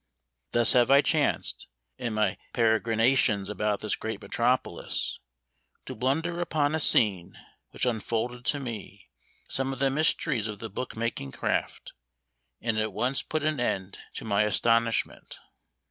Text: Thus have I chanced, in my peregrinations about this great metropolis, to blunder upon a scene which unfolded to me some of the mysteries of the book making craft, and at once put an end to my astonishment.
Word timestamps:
Thus 0.53 0.73
have 0.73 0.89
I 0.89 1.01
chanced, 1.01 1.67
in 1.99 2.15
my 2.15 2.35
peregrinations 2.53 3.51
about 3.51 3.81
this 3.81 3.95
great 3.95 4.19
metropolis, 4.19 5.19
to 5.85 5.93
blunder 5.93 6.39
upon 6.41 6.73
a 6.73 6.79
scene 6.79 7.35
which 7.69 7.85
unfolded 7.85 8.43
to 8.45 8.59
me 8.59 9.11
some 9.47 9.71
of 9.71 9.77
the 9.77 9.91
mysteries 9.91 10.47
of 10.47 10.57
the 10.57 10.71
book 10.71 10.95
making 10.97 11.33
craft, 11.33 11.93
and 12.59 12.79
at 12.79 12.93
once 12.93 13.21
put 13.21 13.43
an 13.43 13.59
end 13.59 13.99
to 14.15 14.25
my 14.25 14.41
astonishment. 14.41 15.37